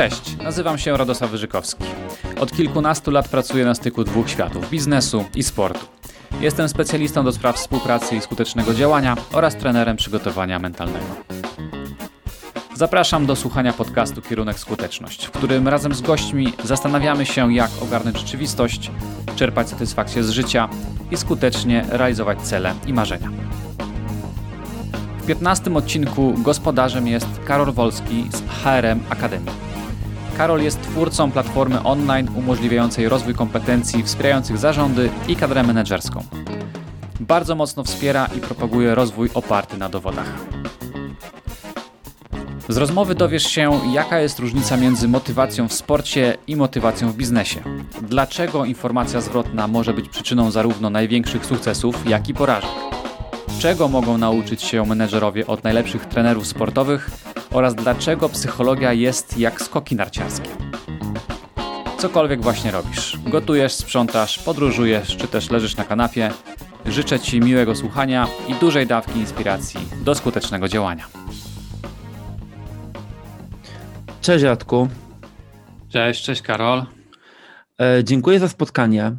[0.00, 1.84] Cześć, nazywam się Radosław Wyżykowski.
[2.40, 5.86] Od kilkunastu lat pracuję na styku dwóch światów biznesu i sportu.
[6.40, 11.29] Jestem specjalistą do spraw współpracy i skutecznego działania oraz trenerem przygotowania mentalnego.
[12.80, 18.18] Zapraszam do słuchania podcastu Kierunek Skuteczność, w którym razem z gośćmi zastanawiamy się, jak ogarnąć
[18.18, 18.90] rzeczywistość,
[19.36, 20.68] czerpać satysfakcję z życia
[21.10, 23.30] i skutecznie realizować cele i marzenia.
[25.18, 29.52] W 15 odcinku gospodarzem jest Karol Wolski z HRM Akademii.
[30.36, 36.24] Karol jest twórcą platformy online umożliwiającej rozwój kompetencji wspierających zarządy i kadrę menedżerską.
[37.20, 40.59] Bardzo mocno wspiera i propaguje rozwój oparty na dowodach.
[42.70, 47.60] Z rozmowy dowiesz się, jaka jest różnica między motywacją w sporcie i motywacją w biznesie.
[48.02, 52.70] Dlaczego informacja zwrotna może być przyczyną zarówno największych sukcesów, jak i porażek.
[53.60, 57.10] Czego mogą nauczyć się menedżerowie od najlepszych trenerów sportowych
[57.50, 60.50] oraz dlaczego psychologia jest jak skoki narciarskie.
[61.98, 66.30] Cokolwiek właśnie robisz, gotujesz, sprzątasz, podróżujesz czy też leżysz na kanapie,
[66.86, 71.19] życzę Ci miłego słuchania i dużej dawki inspiracji do skutecznego działania.
[74.20, 74.88] Cześć Radku.
[75.88, 76.86] Cześć, cześć Karol.
[77.80, 79.16] E, dziękuję za spotkanie.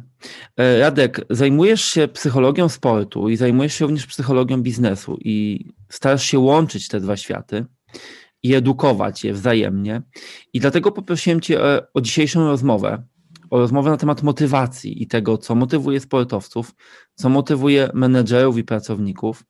[0.56, 6.38] E, Radek, zajmujesz się psychologią sportu i zajmujesz się również psychologią biznesu i starasz się
[6.38, 7.64] łączyć te dwa światy
[8.42, 10.02] i edukować je wzajemnie.
[10.52, 13.02] I dlatego poprosiłem Cię o, o dzisiejszą rozmowę,
[13.50, 16.74] o rozmowę na temat motywacji i tego, co motywuje sportowców,
[17.14, 19.44] co motywuje menedżerów i pracowników.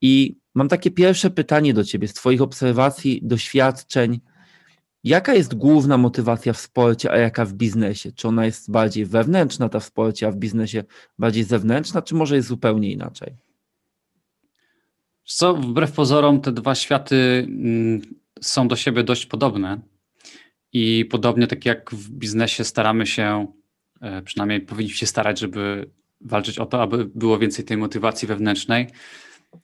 [0.00, 4.20] I mam takie pierwsze pytanie do Ciebie z Twoich obserwacji, doświadczeń.
[5.04, 8.12] Jaka jest główna motywacja w sporcie, a jaka w biznesie?
[8.12, 10.84] Czy ona jest bardziej wewnętrzna, ta w sporcie, a w biznesie
[11.18, 13.36] bardziej zewnętrzna, czy może jest zupełnie inaczej?
[15.24, 18.00] Co, wbrew pozorom, te dwa światy mm,
[18.40, 19.80] są do siebie dość podobne.
[20.72, 23.46] I podobnie tak jak w biznesie staramy się,
[24.00, 25.90] e, przynajmniej powinniśmy się starać, żeby
[26.20, 28.86] walczyć o to, aby było więcej tej motywacji wewnętrznej,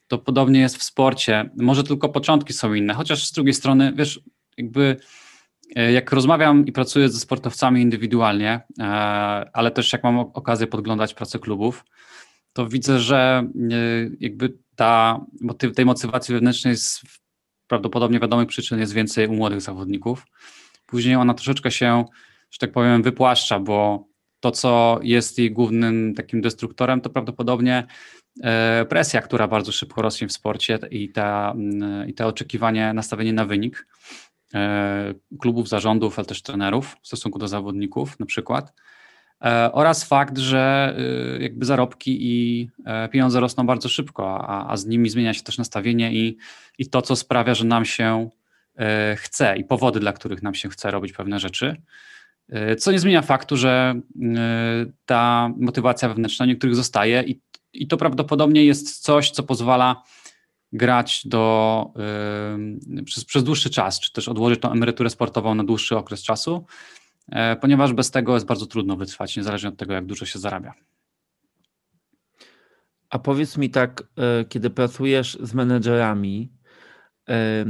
[0.07, 1.49] to podobnie jest w sporcie.
[1.57, 4.21] Może tylko początki są inne, chociaż z drugiej strony, wiesz,
[4.57, 4.97] jakby
[5.75, 8.83] jak rozmawiam i pracuję ze sportowcami indywidualnie, e,
[9.53, 11.85] ale też jak mam okazję podglądać pracę klubów,
[12.53, 13.47] to widzę, że
[14.19, 15.19] jakby ta,
[15.75, 17.01] tej motywacji wewnętrznej z
[17.67, 20.25] prawdopodobnie wiadomych przyczyn jest więcej u młodych zawodników.
[20.85, 22.05] Później ona troszeczkę się,
[22.51, 24.07] że tak powiem, wypłaszcza, bo
[24.39, 27.87] to, co jest jej głównym takim destruktorem, to prawdopodobnie
[28.43, 33.33] e, presja, która bardzo szybko rośnie w sporcie i, ta, mm, i te oczekiwanie, nastawienie
[33.33, 34.34] na wynik e,
[35.39, 38.73] klubów, zarządów, ale też trenerów w stosunku do zawodników na przykład.
[39.43, 40.95] E, oraz fakt, że
[41.37, 45.43] y, jakby zarobki i e, pieniądze rosną bardzo szybko, a, a z nimi zmienia się
[45.43, 46.37] też nastawienie i,
[46.77, 48.29] i to, co sprawia, że nam się
[48.77, 51.75] e, chce i powody, dla których nam się chce robić pewne rzeczy.
[52.79, 53.95] Co nie zmienia faktu, że
[55.05, 57.41] ta motywacja wewnętrzna niektórych zostaje i,
[57.73, 60.03] i to prawdopodobnie jest coś, co pozwala
[60.77, 61.85] grać do,
[63.05, 66.65] przez, przez dłuższy czas, czy też odłożyć tą emeryturę sportową na dłuższy okres czasu
[67.31, 70.73] E, ponieważ bez tego jest bardzo trudno wytrwać, niezależnie od tego, jak dużo się zarabia.
[73.09, 76.51] A powiedz mi tak, e, kiedy pracujesz z menedżerami,
[77.29, 77.65] e,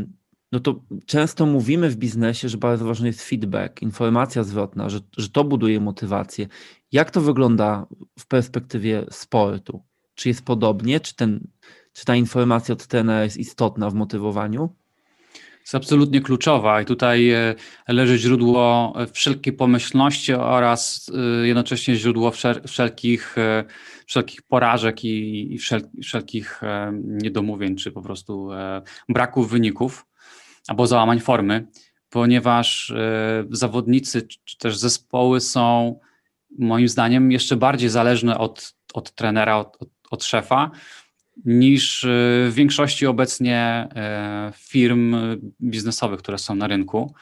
[0.52, 5.30] no to często mówimy w biznesie, że bardzo ważny jest feedback, informacja zwrotna, że, że
[5.30, 6.48] to buduje motywację.
[6.92, 7.88] Jak to wygląda
[8.20, 9.84] w perspektywie sportu?
[10.16, 11.00] Czy jest podobnie?
[11.00, 11.48] Czy, ten,
[11.96, 14.76] czy ta informacja od trenera jest istotna w motywowaniu?
[15.66, 17.56] jest absolutnie kluczowa i tutaj e,
[17.88, 21.12] leży źródło wszelkiej pomyślności oraz
[21.44, 22.32] e, jednocześnie źródło
[22.68, 23.64] wszelkich, e,
[24.06, 25.60] wszelkich porażek i,
[26.04, 26.62] wszelkich
[26.94, 28.50] niedomówień, czy po prostu
[29.10, 30.06] braków wyników
[30.68, 31.68] albo załamań formy,
[32.10, 32.94] ponieważ
[33.50, 36.00] zawodnicy czy też zespoły są
[36.60, 40.72] moim zdaniem jeszcze bardziej zależne od, od trenera, od, od, od szefa,
[41.46, 42.08] niż y,
[42.50, 43.58] w większości obecnie
[43.96, 45.16] e, firm
[45.62, 47.14] biznesowych, które są na rynku.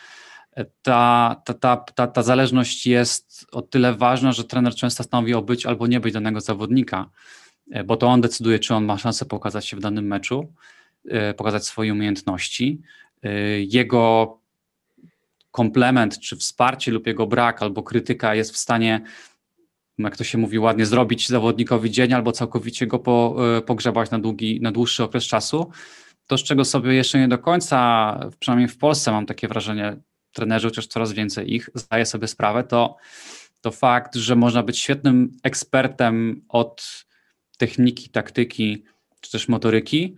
[0.82, 5.42] Ta, ta, ta, ta, ta zależność jest o tyle ważna, że trener często stanowi o
[5.42, 7.10] być albo nie być danego zawodnika,
[7.72, 10.54] e, bo to on decyduje, czy on ma szansę pokazać się w danym meczu,
[11.38, 12.82] pokazać swoje umiejętności.
[13.68, 14.38] Jego
[15.52, 19.02] komplement, czy wsparcie lub jego brak, albo krytyka jest w stanie
[19.98, 24.20] jak to się mówi ładnie, zrobić zawodnikowi dzień albo całkowicie go po, e, pogrzebać na,
[24.20, 25.72] długi, na dłuższy okres czasu,
[26.28, 29.98] to, z czego sobie jeszcze nie do końca, przynajmniej w Polsce mam takie wrażenie,
[30.34, 32.96] trenerzy, chociaż coraz więcej ich, zdaje sobie sprawę, to,
[33.62, 37.06] to fakt, że można być świetnym ekspertem od
[37.58, 38.84] techniki, taktyki,
[39.22, 40.16] czy też motoryki,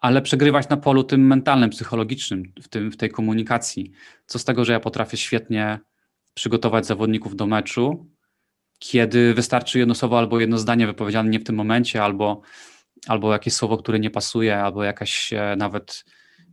[0.00, 3.92] ale przegrywać na polu tym mentalnym, psychologicznym, w, tym, w tej komunikacji.
[4.26, 5.78] Co z tego, że ja potrafię świetnie
[6.34, 8.06] przygotować zawodników do meczu,
[8.82, 12.40] kiedy wystarczy jedno słowo albo jedno zdanie wypowiedziane nie w tym momencie, albo,
[13.08, 16.04] albo jakieś słowo, które nie pasuje, albo jakaś e, nawet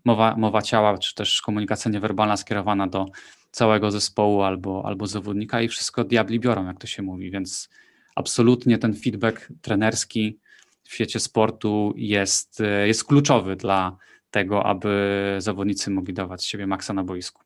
[0.05, 3.05] mowa, mowa ciała, czy też komunikacja niewerbalna skierowana do
[3.51, 7.69] całego zespołu albo, albo zawodnika i wszystko diabli biorą, jak to się mówi, więc
[8.15, 10.39] absolutnie ten feedback trenerski
[10.83, 13.97] w świecie sportu jest, e, jest kluczowy dla
[14.31, 17.43] tego, aby zawodnicy mogli dawać siebie maksa na boisku.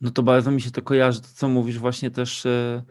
[0.00, 2.82] No to bardzo mi się to kojarzy, to co mówisz właśnie też e,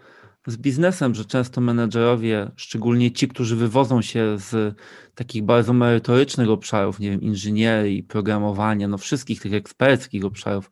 [0.47, 4.75] z biznesem, że często menedżerowie, szczególnie ci, którzy wywodzą się z
[5.15, 10.69] takich bardzo merytorycznych obszarów, nie wiem, inżynierii, programowania, no wszystkich tych eksperckich obszarów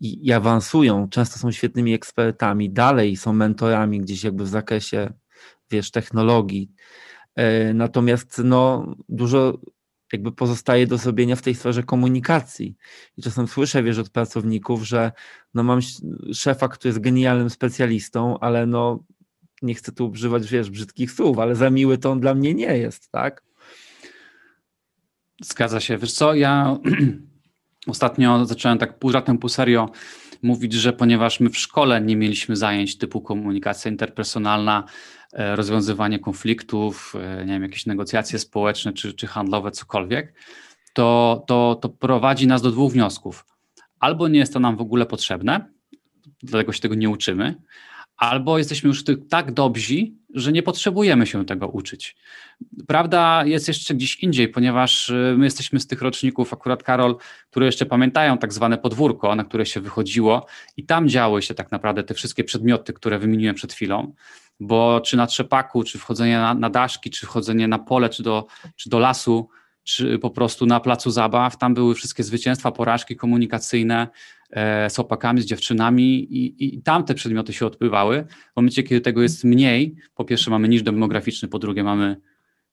[0.00, 5.12] i, i awansują, często są świetnymi ekspertami, dalej są mentorami gdzieś jakby w zakresie,
[5.70, 6.70] wiesz, technologii.
[7.34, 9.58] E, natomiast no, dużo
[10.12, 12.76] jakby pozostaje do zrobienia w tej sferze komunikacji.
[13.16, 15.12] I czasem słyszę, wiesz, od pracowników, że
[15.54, 15.80] no mam
[16.32, 19.04] szefa, który jest genialnym specjalistą, ale no
[19.62, 22.78] nie chcę tu używać, wiesz, brzydkich słów, ale za miły to on dla mnie nie
[22.78, 23.42] jest, tak?
[25.42, 25.98] Zgadza się.
[25.98, 26.78] Wiesz co, ja
[27.86, 29.90] ostatnio zacząłem tak pół żartem, pół serio
[30.42, 34.84] mówić, że ponieważ my w szkole nie mieliśmy zajęć typu komunikacja interpersonalna,
[35.32, 40.34] rozwiązywanie konfliktów, e, nie wiem, jakieś negocjacje społeczne czy, czy handlowe, cokolwiek,
[40.92, 43.44] to, to, to prowadzi nas do dwóch wniosków.
[44.00, 45.70] Albo nie jest to nam w ogóle potrzebne,
[46.42, 47.54] dlatego się tego nie uczymy,
[48.16, 52.16] albo jesteśmy już tak dobrzy, że nie potrzebujemy się tego uczyć.
[52.86, 57.16] Prawda jest jeszcze gdzieś indziej, ponieważ y, my jesteśmy z tych roczników, akurat Karol,
[57.50, 60.46] które jeszcze pamiętają tak zwane podwórko, na które się wychodziło
[60.76, 64.14] i tam działy się tak naprawdę te wszystkie przedmioty, które wymieniłem przed chwilą,
[64.60, 68.46] bo czy na trzepaku, czy wchodzenie na, na daszki, czy wchodzenie na pole, czy do,
[68.76, 69.48] czy do lasu,
[69.84, 74.08] czy po prostu na placu zabaw, tam były wszystkie zwycięstwa, porażki komunikacyjne,
[74.88, 78.24] z opakami, z dziewczynami i, i tam te przedmioty się odbywały.
[78.52, 82.20] W momencie, kiedy tego jest mniej, po pierwsze mamy niż demograficzny, po drugie mamy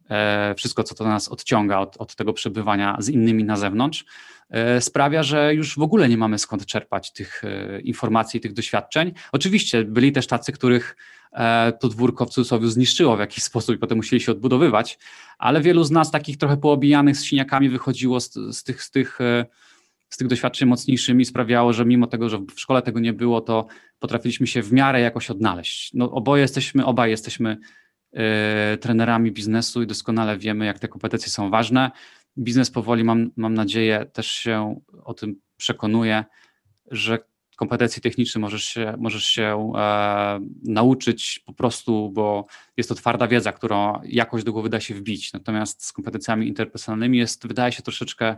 [0.09, 4.05] e, wszystko, co to nas odciąga od, od tego przebywania z innymi na zewnątrz,
[4.49, 7.41] e, sprawia, że już w ogóle nie mamy skąd czerpać tych
[7.83, 9.11] informacji, tych doświadczeń.
[9.31, 10.95] Oczywiście byli też tacy, których
[11.79, 14.99] to dwórko w cudzysłowie zniszczyło w jakiś sposób i potem musieli się odbudowywać,
[15.37, 19.19] ale wielu z nas takich trochę poobijanych z siniakami wychodziło z, z tych, z tych
[20.09, 23.67] z tych doświadczeń mocniejszymi sprawiało, że mimo tego, że w szkole tego nie było, to
[23.99, 25.93] potrafiliśmy się w miarę jakoś odnaleźć.
[25.93, 27.57] No, oboje jesteśmy, obaj jesteśmy
[28.73, 31.91] y, trenerami biznesu i doskonale wiemy, jak te kompetencje są ważne.
[32.37, 36.23] Biznes powoli, mam, mam nadzieję, też się o tym przekonuje,
[36.91, 37.19] że
[37.55, 42.45] kompetencji technicznych możesz się, możesz się e, nauczyć po prostu, bo
[42.77, 45.33] jest to twarda wiedza, którą jakoś do głowy da się wbić.
[45.33, 48.35] Natomiast z kompetencjami interpersonalnymi jest, wydaje się, troszeczkę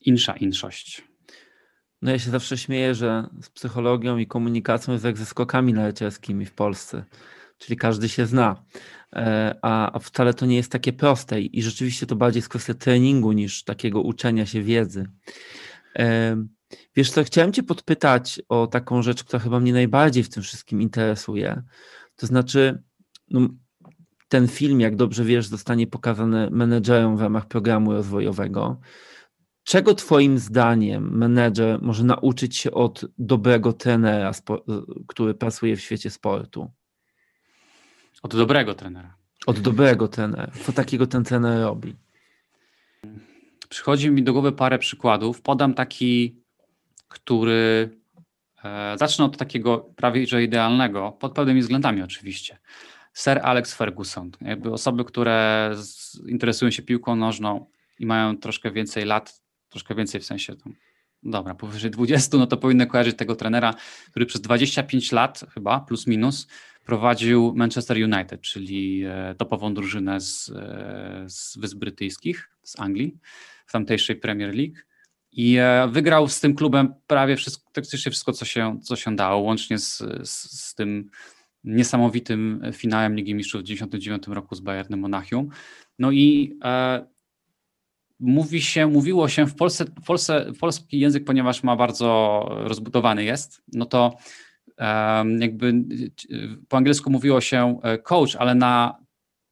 [0.00, 1.10] insza inszość.
[2.02, 6.46] No ja się zawsze śmieję, że z psychologią i komunikacją jest jak ze skokami narciarskimi
[6.46, 7.04] w Polsce,
[7.58, 8.64] czyli każdy się zna,
[9.12, 13.32] e, a, wcale to nie jest takie proste i rzeczywiście to bardziej jest kwestia treningu
[13.32, 15.06] niż takiego uczenia się wiedzy.
[15.98, 16.36] E,
[16.96, 20.82] wiesz co, chciałem cię podpytać o taką rzecz, która chyba mnie najbardziej w tym wszystkim
[20.82, 21.62] interesuje,
[22.16, 22.82] to znaczy
[23.30, 23.48] no,
[24.28, 28.80] ten film, jak dobrze wiesz, zostanie pokazany menedżerom w ramach programu rozwojowego,
[29.70, 34.32] Czego Twoim zdaniem menedżer może nauczyć się od dobrego trenera,
[35.06, 36.70] który pracuje w świecie sportu?
[38.22, 39.14] Od dobrego trenera.
[39.46, 40.52] Od dobrego trenera.
[40.64, 41.96] Co takiego ten trener robi?
[43.68, 45.42] Przychodzi mi do głowy parę przykładów.
[45.42, 46.42] Podam taki,
[47.08, 47.90] który.
[48.64, 52.58] E, zacznę od takiego prawie że idealnego, pod pewnymi względami oczywiście.
[53.14, 54.30] Sir Alex Ferguson.
[54.40, 57.66] Jakby osoby, które z, interesują się piłką nożną
[57.98, 59.39] i mają troszkę więcej lat,
[59.70, 60.74] troszkę więcej w sensie tam,
[61.22, 63.74] dobra, powyżej 20, no to powinny kojarzyć tego trenera,
[64.10, 66.48] który przez 25 lat chyba, plus minus,
[66.84, 73.18] prowadził Manchester United, czyli e, topową drużynę z, e, z Wysp Brytyjskich, z Anglii,
[73.66, 74.74] w tamtejszej Premier League.
[75.32, 79.42] I e, wygrał z tym klubem prawie wszystko, praktycznie wszystko, co się, co się dało,
[79.42, 81.10] łącznie z, z, z tym
[81.64, 85.48] niesamowitym finałem Ligi Mistrzów w 1999 roku z Bayernem Monachium.
[85.98, 87.06] No i e,
[88.20, 93.62] mówi się, mówiło się w Polsce, w Polsce, polski język, ponieważ ma bardzo rozbudowany jest,
[93.72, 94.16] no to
[95.38, 95.74] jakby
[96.68, 98.98] po angielsku mówiło się e, coach, ale na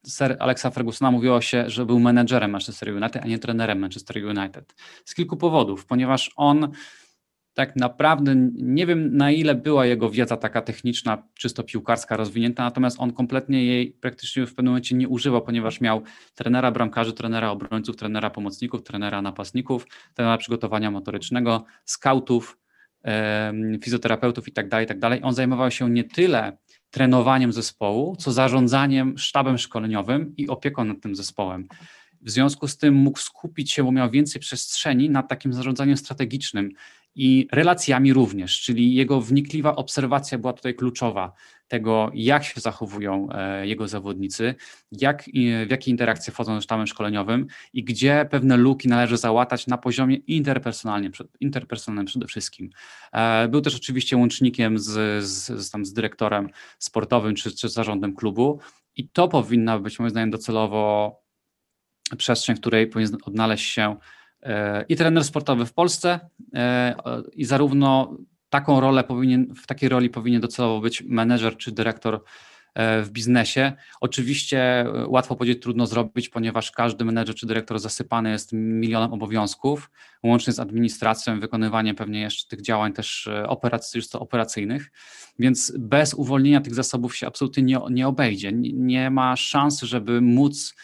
[0.07, 4.75] Sir Alexa Fergusona mówiło się, że był menedżerem Manchester United, a nie trenerem Manchester United.
[5.05, 6.71] Z kilku powodów, ponieważ on
[7.59, 12.99] tak naprawdę nie wiem na ile była jego wiedza taka techniczna, czysto piłkarska rozwinięta, natomiast
[12.99, 16.01] on kompletnie jej praktycznie w pewnym momencie nie używał, ponieważ miał
[16.35, 22.57] trenera bramkarzy, trenera obrońców, trenera pomocników, trenera napastników, trenera przygotowania motorycznego, skautów,
[23.83, 24.97] fizjoterapeutów i tak dalej, tak.
[25.21, 26.57] On zajmował się nie tyle
[26.89, 31.67] trenowaniem zespołu, co zarządzaniem sztabem szkoleniowym i opieką nad tym zespołem.
[32.21, 36.69] W związku z tym mógł skupić się, bo miał więcej przestrzeni nad takim zarządzaniem strategicznym
[37.19, 41.33] i relacjami również, czyli jego wnikliwa obserwacja była tutaj kluczowa
[41.67, 44.55] tego, jak się zachowują e, jego zawodnicy,
[44.91, 45.23] jak,
[45.67, 50.15] w jakie interakcje wchodzą ze sztabem szkoleniowym i gdzie pewne luki należy załatać na poziomie
[50.15, 52.69] interpersonalnym, interpersonalnym przede wszystkim.
[53.11, 58.59] E, był też oczywiście łącznikiem z, z, tam z dyrektorem sportowym czy, czy zarządem klubu
[58.95, 61.15] i to powinna być moim zdaniem docelowo
[62.17, 63.95] przestrzeń, w której powinien odnaleźć się
[64.89, 66.19] i trener sportowy w Polsce,
[66.53, 66.95] e,
[67.33, 68.17] i zarówno
[68.49, 72.23] taką rolę powinien, w takiej roli powinien docelowo być menedżer czy dyrektor
[72.73, 73.73] e, w biznesie.
[74.01, 79.91] Oczywiście łatwo powiedzieć, trudno zrobić, ponieważ każdy menedżer czy dyrektor zasypany jest milionem obowiązków,
[80.23, 83.29] łącznie z administracją, wykonywaniem pewnie jeszcze tych działań też
[84.13, 84.91] operacyjnych,
[85.39, 88.51] więc bez uwolnienia tych zasobów się absolutnie nie, nie obejdzie.
[88.53, 90.75] Nie, ma szans, żeby móc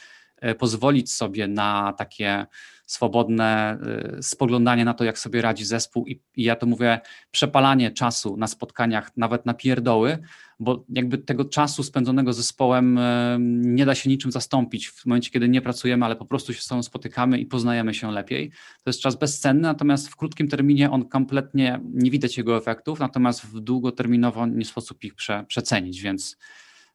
[0.45, 2.45] E, pozwolić sobie na takie
[2.85, 3.77] swobodne
[4.17, 6.99] e, spoglądanie na to, jak sobie radzi zespół i, i, ja to mówię,
[7.31, 10.17] przepalanie czasu na spotkaniach, nawet na pierdoły,
[10.59, 15.49] bo jakby tego czasu spędzonego zespołem e, nie da się niczym zastąpić w momencie, kiedy
[15.49, 18.51] nie pracujemy, ale po prostu się z sobą spotykamy i poznajemy się lepiej.
[18.83, 23.45] To jest czas bezcenny, natomiast w krótkim terminie on kompletnie nie widać jego efektów, natomiast
[23.45, 26.37] w długoterminowo nie sposób ich prze, przecenić, więc,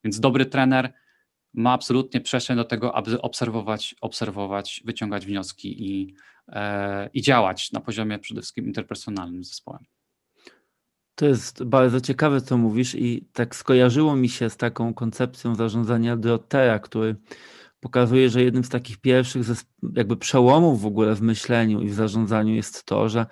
[0.05, 0.93] więc dobry trener
[1.55, 6.15] ma absolutnie przestrzeń do tego, aby obserwować, obserwować, wyciągać wnioski i,
[6.49, 9.85] e, i działać na poziomie przede wszystkim interpersonalnym z zespołem.
[11.15, 16.17] To jest bardzo ciekawe, co mówisz, i tak skojarzyło mi się z taką koncepcją zarządzania
[16.17, 17.17] Drotera, który
[17.81, 19.47] pokazuje, że jednym z takich pierwszych
[19.97, 23.27] jakby przełomów w ogóle w myśleniu i w zarządzaniu jest to, że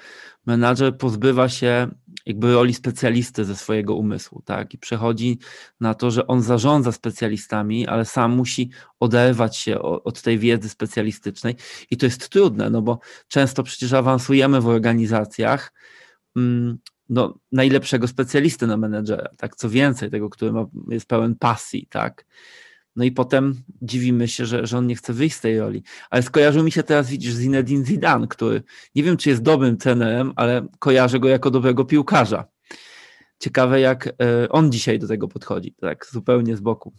[0.46, 1.88] menadżer pozbywa się
[2.28, 4.74] jakby roli specjalisty ze swojego umysłu, tak?
[4.74, 5.38] I przechodzi
[5.80, 8.70] na to, że on zarządza specjalistami, ale sam musi
[9.00, 11.56] oderwać się od tej wiedzy specjalistycznej.
[11.90, 15.72] I to jest trudne, no bo często przecież awansujemy w organizacjach
[16.36, 19.56] mm, no, najlepszego specjalisty na menedżera, tak?
[19.56, 22.24] Co więcej, tego, który ma, jest pełen pasji, tak?
[22.98, 25.82] No i potem dziwimy się, że, że on nie chce wyjść z tej roli.
[26.10, 28.62] Ale skojarzył mi się teraz, widzisz, Zinedine Zidane, który
[28.94, 32.44] nie wiem, czy jest dobrym trenerem, ale kojarzę go jako dobrego piłkarza.
[33.38, 36.92] Ciekawe, jak e, on dzisiaj do tego podchodzi, tak zupełnie z boku.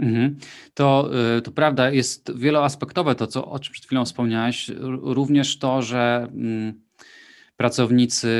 [0.00, 0.38] Mhm.
[0.74, 4.70] To, e, to prawda, jest wieloaspektowe to, co, o czym przed chwilą wspomniałeś.
[5.02, 6.80] Również to, że mm,
[7.56, 8.30] pracownicy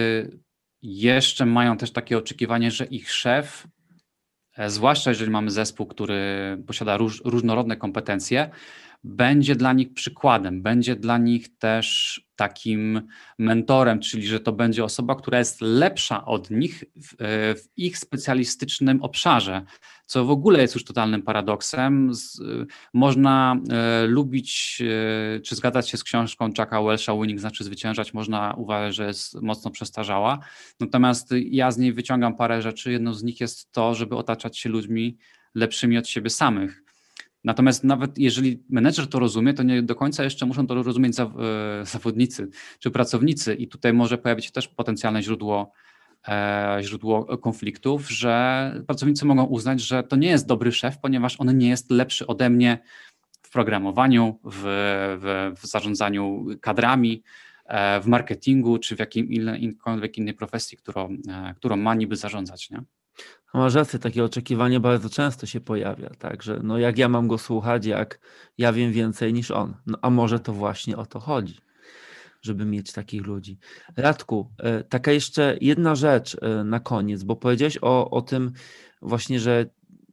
[0.83, 3.67] jeszcze mają też takie oczekiwanie, że ich szef
[4.67, 6.17] zwłaszcza jeżeli mamy zespół, który
[6.67, 8.51] posiada róż, różnorodne kompetencje,
[9.05, 13.03] będzie dla nich przykładem, będzie dla nich też takim
[13.39, 17.99] mentorem, czyli że to będzie osoba, która jest lepsza od nich w, e, w ich
[17.99, 19.63] specjalistycznym obszarze,
[20.07, 22.15] co w ogóle jest już totalnym paradoksem.
[22.15, 22.43] Z,
[22.95, 24.83] można e, lubić
[25.37, 29.43] e, czy zgadzać się z książką Jacka Welsha Winning znaczy zwyciężać, można uważać, że jest
[29.43, 30.39] mocno przestarzała.
[30.81, 32.93] Natomiast ja z niej wyciągam parę rzeczy.
[32.93, 35.17] Jedną z nich jest to, żeby otaczać się ludźmi
[35.55, 36.90] lepszymi od siebie samych
[37.45, 41.27] Natomiast nawet jeżeli menedżer to rozumie, to nie do końca jeszcze muszą to rozumieć e,
[41.85, 45.73] zawodnicy czy pracownicy i tutaj może pojawić się też potencjalne źródło,
[46.29, 51.59] e, źródło konfliktów, że pracownicy mogą uznać, że to nie jest dobry szef, ponieważ on
[51.59, 52.79] nie jest lepszy ode mnie
[53.43, 54.63] w programowaniu, w,
[55.21, 57.23] w, w zarządzaniu kadrami,
[57.65, 61.17] e, w marketingu czy w jakimkolwiek innej profesji, którą,
[61.57, 62.71] którą ma niby zarządzać.
[62.71, 62.83] Nie?
[63.55, 67.39] Masz rację, takie oczekiwanie bardzo często się pojawia, tak, że no jak ja mam go
[67.39, 68.21] słuchać, jak
[68.59, 69.75] ja wiem więcej niż on.
[69.87, 71.59] No a może to właśnie o to chodzi,
[72.43, 73.59] żeby mieć takich ludzi.
[73.97, 78.53] Radku, e, taka jeszcze jedna rzecz e, na koniec, bo powiedziałeś o, o tym
[79.03, 79.67] właśnie, że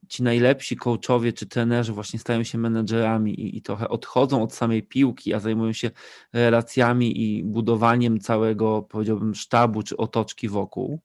[0.08, 4.84] ci najlepsi coachowie czy trenerzy właśnie stają się menedżerami i, i trochę odchodzą od samej
[4.84, 5.92] piłki, a zajmują się
[6.34, 11.02] relacjami i budowaniem całego, powiedziałbym, sztabu czy otoczki wokół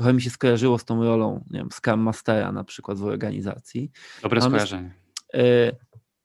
[0.00, 3.90] trochę mi się skojarzyło z tą rolą, nie wiem, Scrum Mastera na przykład w organizacji.
[4.22, 4.94] Dobre Natomiast, skojarzenie.
[5.34, 5.76] Y,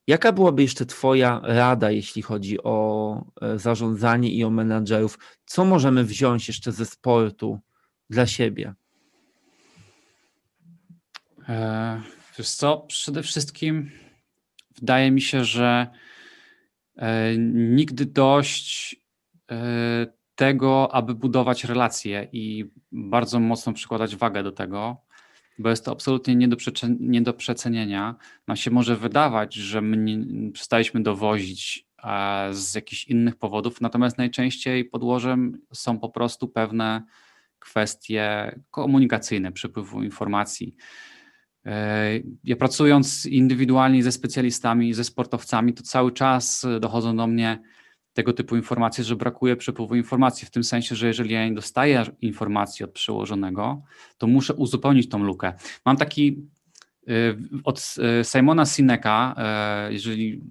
[0.07, 5.19] jaka byłaby jeszcze Twoja rada, jeśli chodzi o e, zarządzanie i o menadżerów?
[5.45, 7.59] Co możemy wziąć jeszcze ze sportu
[8.09, 8.73] dla siebie?
[11.49, 12.01] E,
[12.37, 13.91] wiesz co, przede wszystkim
[14.79, 15.87] wydaje mi się, że
[16.95, 18.95] e, nigdy dość
[19.51, 24.97] e, tego, aby budować relacje i bardzo mocno przykładać wagę do tego,
[25.59, 26.57] bo jest to absolutnie nie do,
[26.99, 28.15] nie do przecenienia.
[28.47, 31.85] Nam się może wydawać, że my przestaliśmy dowozić
[32.51, 37.03] z jakichś innych powodów, natomiast najczęściej podłożem są po prostu pewne
[37.59, 40.75] kwestie komunikacyjne, przepływu informacji.
[41.65, 42.09] E,
[42.43, 47.59] ja pracując indywidualnie ze specjalistami, ze sportowcami, to cały czas dochodzą do mnie
[48.13, 52.05] tego typu informacje, że brakuje przepływu informacji, w tym sensie, że jeżeli ja nie dostaję
[52.21, 53.81] informacji od przełożonego,
[54.17, 55.53] to muszę uzupełnić tą lukę.
[55.85, 56.47] Mam taki
[57.07, 57.11] e,
[57.63, 59.35] od e, Simona Sineka,
[59.89, 60.41] jeżeli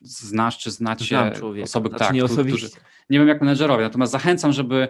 [0.00, 1.32] znasz czy znacie
[1.62, 2.68] osoby, znaczy, tak, nie, którzy,
[3.10, 4.88] nie wiem jak menedżerowie, natomiast zachęcam, żeby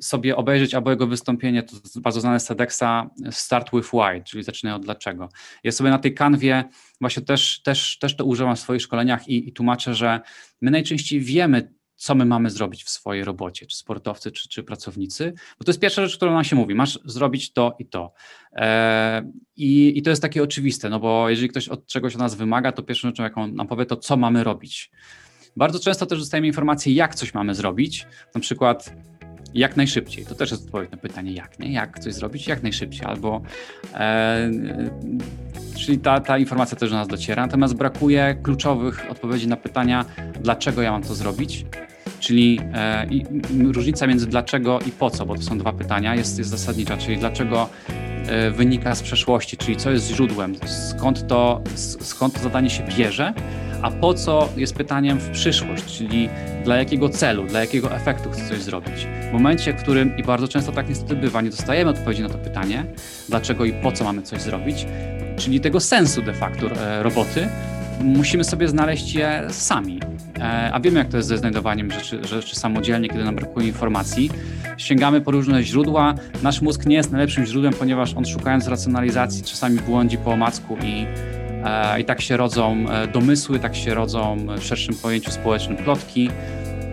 [0.00, 2.82] sobie obejrzeć albo jego wystąpienie, to bardzo znane z TEDxa,
[3.30, 5.28] Start with Why, czyli zaczynaj od dlaczego.
[5.64, 6.64] Ja sobie na tej kanwie
[7.00, 10.20] właśnie też, też, też to używam w swoich szkoleniach i, i tłumaczę, że
[10.60, 15.32] my najczęściej wiemy, co my mamy zrobić w swojej robocie, czy sportowcy, czy, czy pracownicy,
[15.58, 18.12] bo to jest pierwsza rzecz, którą nam się mówi, masz zrobić to i to.
[18.52, 19.22] Eee,
[19.56, 22.72] i, I to jest takie oczywiste, no bo jeżeli ktoś od czegoś od nas wymaga,
[22.72, 24.90] to pierwszą rzeczą, jaką nam powie, to co mamy robić.
[25.56, 28.94] Bardzo często też dostajemy informacje, jak coś mamy zrobić, na przykład
[29.54, 30.26] jak najszybciej.
[30.26, 31.72] To też jest odpowiedź na pytanie, jak, nie?
[31.72, 32.46] Jak coś zrobić?
[32.46, 33.42] Jak najszybciej, albo
[33.94, 34.50] e,
[35.76, 40.04] czyli ta, ta informacja też do nas dociera, natomiast brakuje kluczowych odpowiedzi na pytania,
[40.40, 41.66] dlaczego ja mam to zrobić,
[42.20, 43.24] czyli e, i,
[43.72, 47.18] różnica między dlaczego i po co, bo to są dwa pytania, jest, jest zasadnicza, czyli
[47.18, 47.68] dlaczego
[48.26, 51.62] e, wynika z przeszłości, czyli co jest źródłem, skąd to,
[52.00, 53.34] skąd to zadanie się bierze,
[53.82, 56.28] a po co jest pytaniem w przyszłość, czyli
[56.64, 59.06] dla jakiego celu, dla jakiego efektu chcę coś zrobić.
[59.30, 62.38] W momencie, w którym, i bardzo często tak niestety bywa, nie dostajemy odpowiedzi na to
[62.38, 62.84] pytanie,
[63.28, 64.86] dlaczego i po co mamy coś zrobić,
[65.36, 67.48] czyli tego sensu de facto e, roboty,
[68.00, 70.00] musimy sobie znaleźć je sami.
[70.38, 74.30] E, a wiemy, jak to jest ze znajdowaniem rzeczy, rzeczy samodzielnie, kiedy nam brakuje informacji.
[74.76, 76.14] Sięgamy po różne źródła.
[76.42, 81.06] Nasz mózg nie jest najlepszym źródłem, ponieważ on szukając racjonalizacji czasami błądzi po omacku i
[82.00, 86.30] I tak się rodzą e, domysły, tak się rodzą w szerszym pojęciu społecznym plotki.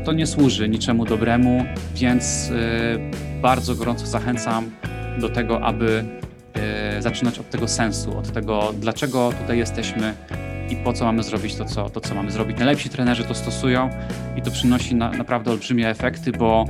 [0.05, 4.71] To nie służy niczemu dobremu, więc e, bardzo gorąco zachęcam
[5.19, 6.03] do tego, aby
[6.99, 10.13] zaczynać od tego sensu, od tego, dlaczego tutaj jesteśmy
[10.69, 12.57] i po co mamy zrobić to, co, to, co mamy zrobić.
[12.57, 13.89] Najlepsi trenerzy to stosują
[14.35, 16.65] i to przynosi na, naprawdę olbrzymie efekty, bo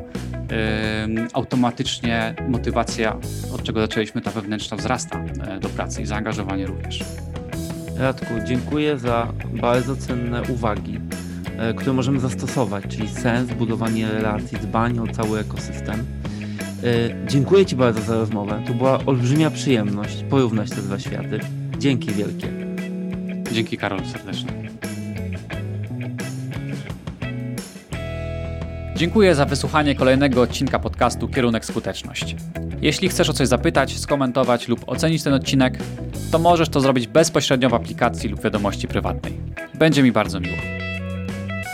[1.16, 3.18] yy, automatycznie motywacja,
[3.54, 5.24] od czego zaczęliśmy, ta wewnętrzna wzrasta
[5.62, 7.04] do pracy i zaangażowanie również.
[8.00, 11.00] Radku, dziękuję za bardzo cenne uwagi,
[11.58, 15.96] e, które możemy zastosować, czyli sens, budowanie relacji, dbanie o cały ekosystem.
[15.96, 18.64] E, dziękuję Ci bardzo za rozmowę.
[18.68, 21.40] To była olbrzymia przyjemność porównać te dwa światy.
[21.78, 22.48] Dzięki wielkie.
[23.52, 24.59] Dzięki Karol serdecznie.
[29.00, 32.36] Dziękuję za wysłuchanie kolejnego odcinka podcastu Kierunek Skuteczność.
[32.82, 35.78] Jeśli chcesz o coś zapytać, skomentować lub ocenić ten odcinek,
[36.32, 39.34] to możesz to zrobić bezpośrednio w aplikacji lub wiadomości prywatnej.
[39.74, 40.58] Będzie mi bardzo miło.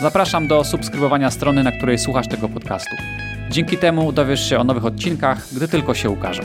[0.00, 2.96] Zapraszam do subskrybowania strony, na której słuchasz tego podcastu.
[3.50, 6.42] Dzięki temu dowiesz się o nowych odcinkach, gdy tylko się ukażą.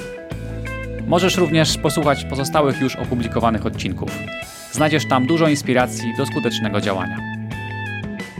[1.07, 4.09] Możesz również posłuchać pozostałych już opublikowanych odcinków.
[4.71, 7.40] Znajdziesz tam dużo inspiracji do skutecznego działania.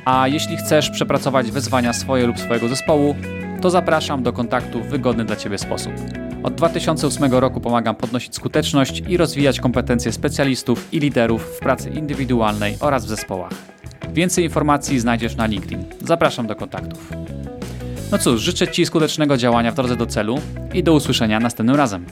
[0.06, 3.16] A jeśli chcesz przepracować wyzwania swoje lub swojego zespołu,
[3.62, 5.94] to zapraszam do kontaktu w wygodny dla Ciebie sposób.
[6.44, 12.78] Od 2008 roku pomagam podnosić skuteczność i rozwijać kompetencje specjalistów i liderów w pracy indywidualnej
[12.80, 13.52] oraz w zespołach.
[14.14, 15.86] Więcej informacji znajdziesz na LinkedIn.
[16.02, 17.10] Zapraszam do kontaktów.
[18.12, 20.40] No cóż, życzę Ci skutecznego działania w drodze do celu
[20.74, 22.06] i do usłyszenia następnym razem.